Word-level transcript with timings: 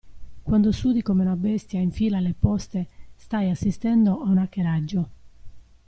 Quando 0.41 0.71
sudi 0.71 1.03
come 1.03 1.23
un 1.27 1.39
bestia 1.39 1.79
in 1.79 1.91
fila 1.91 2.17
alle 2.17 2.33
poste, 2.33 2.87
stai 3.15 3.51
assistendo 3.51 4.19
a 4.23 4.29
un 4.29 4.39
hackeraggio. 4.39 5.09